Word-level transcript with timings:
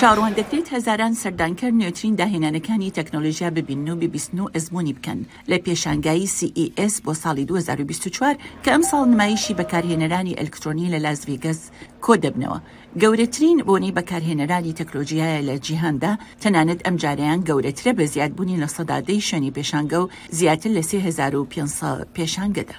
چاڕوانندەکرێت 0.00 0.66
هەزاران 0.74 1.14
سەردانکەر 1.22 1.72
نوێترین 1.80 2.14
داهێنانەکانی 2.20 2.94
تەکنۆلژیا 2.98 3.50
ببین 3.58 3.80
و 3.92 3.96
ببیستن 4.02 4.38
و 4.40 4.50
ئەزمموی 4.54 4.94
بکەن 4.98 5.20
لە 5.50 5.56
پێشانگایی 5.66 6.30
CES 6.36 6.94
بۆ 7.04 7.12
ساڵی 7.22 7.44
2024 7.50 8.34
کە 8.64 8.68
ئەم 8.72 8.82
ساڵ 8.90 9.04
نمایشی 9.12 9.54
بەکارهێنەرانی 9.60 10.36
ئەلکترۆنی 10.38 10.90
لە 10.92 10.98
لازویگەز 11.04 11.58
کۆ 12.04 12.12
دەبنەوە 12.24 12.58
گەورەترین 13.02 13.58
بۆنی 13.68 13.92
بەکارهێنەرانی 13.96 14.74
تەکنۆلژیایە 14.78 15.40
لە 15.48 15.54
جیهاندا 15.66 16.12
تەنانەت 16.42 16.80
ئەم 16.86 16.96
جاریان 17.02 17.40
گەورەترە 17.48 17.92
بە 17.98 18.04
زیادبوونی 18.14 18.60
لە 18.62 18.66
سەدادەی 18.76 19.20
شوێنی 19.28 19.54
پێشانگە 19.56 19.94
و 20.00 20.10
زیاتر 20.38 20.70
لە 20.76 20.82
3500 20.90 22.08
پێشانگەدا. 22.16 22.78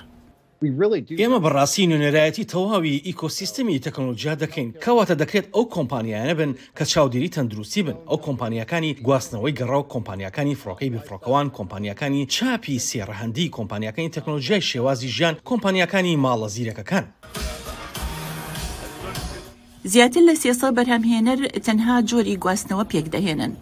ئێمە 1.21 1.39
بەڕاستی 1.45 1.87
نوێنەرایەتی 1.91 2.45
تەواوی 2.53 3.01
ئیکۆسیستمی 3.07 3.81
تەکنۆلژیا 3.85 4.35
دەکەین 4.43 4.67
کەواتە 4.83 5.15
دەکرێت 5.21 5.45
ئەو 5.55 5.63
کۆمپانیایانە 5.75 6.33
بن 6.39 6.51
کە 6.77 6.83
چاودێری 6.91 7.33
تەندروستی 7.35 7.81
بن 7.87 7.97
ئەو 8.09 8.17
کۆمپانیەکانی 8.27 8.93
گواستنەوەی 9.05 9.55
گەڕاو 9.59 9.83
کۆمپانیەکانی 9.93 10.57
فڕۆکەی 10.61 10.91
بفرۆکەوان 10.95 11.47
کۆمپانیەکانی 11.57 12.27
چاپی 12.35 12.83
سێڕەهندی 12.87 13.51
کۆمپانیەکانی 13.57 14.13
تەکنۆلژیای 14.17 14.65
شێوازی 14.71 15.13
ژیان 15.15 15.35
کۆمپانیەکانی 15.49 16.19
ماڵە 16.23 16.47
زیرەکەکان. 16.55 17.05
زیاتر 19.93 20.21
لە 20.29 20.35
سێسە 20.43 20.67
بەرهەمهێنەر 20.77 21.39
تەنها 21.65 21.95
جۆری 22.09 22.39
گواستنەوە 22.43 22.83
پێک 22.91 23.05
دەهێنن 23.15 23.53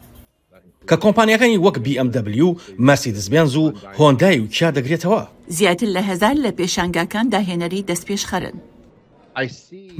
کە 0.89 0.95
کۆمپانیەکانی 1.03 1.57
وەک 1.65 1.75
BMW 1.85 2.41
مەسی 2.87 3.15
دەستبیان 3.15 3.47
و 3.57 3.73
هۆندای 3.97 4.39
و 4.41 4.47
کیا 4.47 4.69
دەگرێتەوە 4.75 5.21
زیاتر 5.57 5.87
لە 5.95 6.01
هزار 6.09 6.35
لە 6.45 6.51
پێشانگاکان 6.61 7.25
داهێنەری 7.33 7.83
دەستپێش 7.89 8.23
خەرن. 8.31 8.55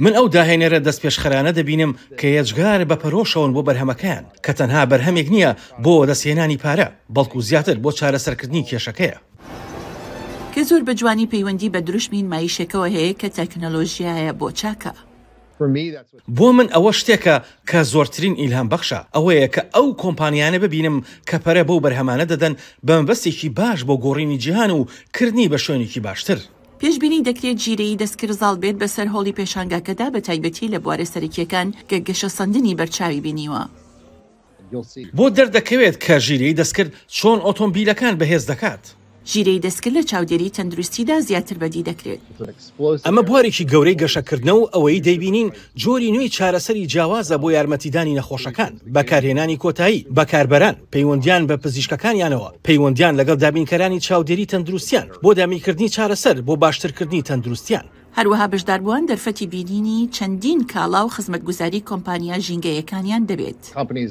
من 0.00 0.12
ئەو 0.12 0.28
داهێنێرە 0.34 0.80
دەست 0.86 1.00
پێشخەرانە 1.02 1.52
دەبینم 1.58 1.92
کە 2.20 2.26
یەجگار 2.36 2.80
بە 2.90 2.96
پەرۆشەوەن 3.02 3.50
بۆ 3.54 3.62
بەرهەمەکان 3.68 4.24
کە 4.44 4.52
تەنها 4.58 4.82
بەرهەمێک 4.90 5.28
نییە 5.34 5.52
بۆ 5.84 6.06
دەستێنانی 6.10 6.58
پارە 6.64 6.88
بەڵکو 7.16 7.38
زیاتر 7.48 7.76
بۆ 7.84 7.90
چارەسەرکردنی 7.98 8.66
کێشەکەیە. 8.68 9.18
کە 10.54 10.60
زۆر 10.68 10.82
بە 10.86 10.92
جوانی 10.98 11.26
پەیوەندی 11.32 11.70
بە 11.74 11.78
دروشمین 11.86 12.26
مایشەکەەوە 12.32 12.88
هەیە 12.94 13.12
کە 13.20 13.28
تەکنەلۆژیایە 13.38 14.32
بۆ 14.40 14.48
چاکە. 14.60 14.92
بۆ 15.68 16.52
من 16.52 16.68
ئەوە 16.74 16.92
شتێکە 17.00 17.36
کە 17.70 17.80
زۆرترین 17.92 18.34
ئیلهام 18.42 18.68
بەخشە 18.72 19.00
ئەوەیە 19.14 19.48
کە 19.54 19.62
ئەو 19.74 19.86
کۆمپانیانە 20.02 20.58
ببینم 20.64 20.96
کە 21.28 21.36
پەرە 21.44 21.62
بەو 21.68 21.82
بەرهەمانە 21.84 22.24
دەدەن 22.32 22.54
بەمبەستێکی 22.88 23.48
باش 23.58 23.80
بۆ 23.88 23.94
گۆڕینی 24.04 24.38
جیهان 24.44 24.70
و 24.70 24.86
کردنی 25.16 25.48
بە 25.52 25.58
شوێنێکی 25.64 26.00
باشتر. 26.06 26.38
پێشببینی 26.80 27.24
دەکرێت 27.28 27.58
جیرەی 27.64 27.98
دەستکرزاڵ 28.02 28.56
بێت 28.62 28.76
بەسەر 28.82 29.06
هۆڵی 29.14 29.36
پێشانگاکەدا 29.38 30.06
بە 30.14 30.20
تایبەتی 30.26 30.68
لە 30.74 30.78
بوارە 30.82 31.04
سەرکیەکان 31.14 31.68
گە 31.90 31.98
گەشە 32.08 32.28
سندنی 32.38 32.74
بەرچاوی 32.78 33.20
بینیوە. 33.24 33.62
بۆ 35.16 35.26
دەردەکەوێت 35.36 35.96
کە 36.04 36.14
ژیرەی 36.26 36.56
دەستکرد 36.60 36.90
چۆن 37.16 37.38
ئۆتۆمبیلەکان 37.46 38.14
بەهێز 38.20 38.44
دەکات. 38.50 38.84
ژیرەی 39.26 39.60
دەستکرد 39.64 39.96
لە 40.02 40.06
چاودێری 40.10 40.54
تەندروستیدا 40.56 41.16
زیاتر 41.28 41.56
بەدی 41.62 41.84
دەکرێت 41.88 42.20
ئەمە 43.06 43.22
بوارێکی 43.28 43.66
گەورەی 43.72 43.98
گەشەکردنە 44.02 44.48
و 44.56 44.68
ئەوەی 44.74 45.00
دەیبینین 45.06 45.48
جۆری 45.82 46.12
نوێی 46.14 46.30
چارەسەری 46.36 46.88
جیاوازە 46.92 47.36
بۆ 47.42 47.48
یارمەتیدانی 47.56 48.16
نەخۆشەکان 48.20 48.72
بەکارهێنانی 48.96 49.56
کۆتایی 49.64 50.04
بەکاربەران 50.16 50.76
پەیوەندیان 50.94 51.42
بە 51.50 51.56
پزیشکەکانیانەوە 51.64 52.48
پەیوەندیان 52.66 53.14
لەگەڵ 53.20 53.36
دابینکەرانی 53.44 54.00
چاودێری 54.06 54.50
تەندروستیان 54.52 55.06
بۆ 55.24 55.30
دامینکردنی 55.38 55.88
چارەسەر 55.96 56.36
بۆ 56.46 56.54
باشترکردنی 56.62 57.22
تەندروستیان 57.28 57.86
هەروەها 58.18 58.46
بەشداربووان 58.52 59.02
دەرفەتی 59.10 59.46
بینینی 59.54 60.08
چەندین 60.16 60.60
کاڵا 60.72 61.02
و 61.06 61.12
خزمەتگوزاری 61.16 61.80
کۆمپانیا 61.90 62.36
ژینگەیەکانیان 62.46 63.22
دەبێت 63.30 63.60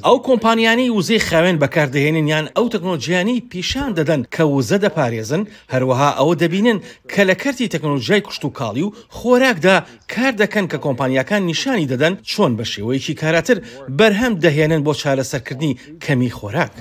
ئەو 0.06 0.18
کۆمپانیانی 0.28 0.88
وزەی 0.98 1.20
خاوێن 1.28 1.56
بەکاردهێنن 1.62 2.26
یان 2.34 2.46
ئەو 2.56 2.66
تەکنۆلژیانی 2.74 3.36
پیشان 3.50 3.90
دەدەن 3.98 4.20
کە 4.34 4.42
وزە 4.54 4.78
دەپارێزن 4.84 5.42
هەروەها 5.72 6.10
ئەوە 6.18 6.34
دەبینن 6.42 6.78
کە 7.12 7.22
لە 7.28 7.34
کەرتی 7.42 7.70
تەکنۆلژیای 7.74 8.24
کوشت 8.26 8.42
و 8.44 8.52
کاڵی 8.58 8.82
و 8.86 8.92
خۆراکدا 9.16 9.76
کار 10.14 10.32
دەکەن 10.42 10.66
کە 10.70 10.78
کۆمپانیەکان 10.86 11.42
نیشانی 11.50 11.88
دەدەن 11.92 12.14
چۆن 12.30 12.52
بە 12.58 12.64
شێوەیەکی 12.72 13.14
کاراتر 13.20 13.56
بەرهەم 13.98 14.32
دەهێنن 14.44 14.80
بۆ 14.86 14.92
چارەسەرکردنی 15.00 15.72
کەمی 16.04 16.30
خۆراک. 16.38 16.72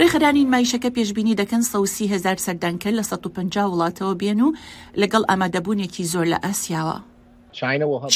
ڕێخەرانی 0.00 0.44
مایشەکە 0.52 0.90
پێشببینی 0.96 1.36
دەکەن 1.40 1.62
سەوسی 1.72 2.08
هزار 2.14 2.36
سەردانکە 2.46 2.90
لە 2.98 3.02
150 3.02 3.72
وڵاتەوە 3.72 4.14
بێن 4.20 4.40
و 4.46 4.50
لەگەڵ 5.00 5.22
ئامادەبوونێکی 5.30 6.04
زۆر 6.12 6.26
لە 6.32 6.38
ئاسیاوە. 6.44 6.98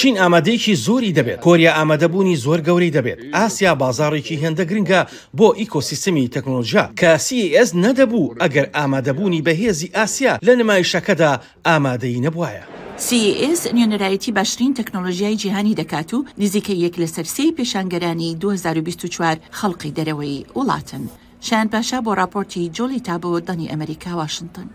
چین 0.01 0.15
ئامادەیەکی 0.23 0.75
زۆری 0.87 1.15
دەبێت 1.19 1.39
کۆریا 1.47 1.73
ئامادەبوونی 1.79 2.37
زۆر 2.45 2.61
گەورەی 2.67 2.93
دەبێت 2.97 3.19
ئاسیا 3.35 3.73
بازارێکی 3.83 4.41
هەندە 4.43 4.65
گرنگە 4.71 5.01
بۆ 5.39 5.49
ئیکۆسیستمی 5.61 6.31
تەکنۆلژیا 6.35 6.85
کەسیS 7.01 7.71
نەدەبوو 7.85 8.35
ئەگەر 8.43 8.67
ئامادەبوونی 8.77 9.45
بەهێزی 9.47 9.91
ئاسیا 9.97 10.33
لە 10.47 10.53
نمایشەکەدا 10.61 11.31
ئامادەی 11.69 12.21
نەبواە. 12.27 12.65
CES 13.09 13.61
نوێنەرایەتی 13.77 14.31
باشترین 14.39 14.75
تەکنۆلژیای 14.79 15.37
جیهانی 15.43 15.79
دەکات 15.81 16.11
و 16.15 16.19
نزیکە 16.43 16.75
یەک 16.85 16.95
لە 17.03 17.07
سەرسی 17.17 17.53
پێشانگەرانی 17.59 18.37
2024 18.41 19.37
خەڵقی 19.59 19.91
دەرەوەی 19.97 20.45
وڵاتن. 20.59 21.05
شایان 21.47 21.69
پاشا 21.73 21.99
بۆ 22.05 22.11
راپۆرتی 22.21 22.63
جۆلی 22.77 23.05
تابەوە 23.09 23.41
دەنی 23.49 23.71
ئەمریکا 23.73 24.13
واشنگتن 24.21 24.69